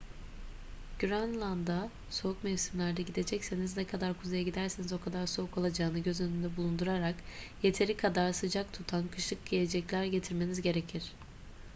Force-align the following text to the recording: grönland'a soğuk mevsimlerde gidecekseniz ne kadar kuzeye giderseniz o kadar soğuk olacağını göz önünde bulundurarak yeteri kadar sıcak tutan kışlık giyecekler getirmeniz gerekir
grönland'a 0.99 1.89
soğuk 2.09 2.43
mevsimlerde 2.43 3.01
gidecekseniz 3.01 3.77
ne 3.77 3.85
kadar 3.87 4.21
kuzeye 4.21 4.43
giderseniz 4.43 4.93
o 4.93 4.99
kadar 5.01 5.27
soğuk 5.27 5.57
olacağını 5.57 5.99
göz 5.99 6.21
önünde 6.21 6.57
bulundurarak 6.57 7.15
yeteri 7.63 7.97
kadar 7.97 8.33
sıcak 8.33 8.73
tutan 8.73 9.07
kışlık 9.07 9.45
giyecekler 9.45 10.03
getirmeniz 10.03 10.61
gerekir 10.61 11.03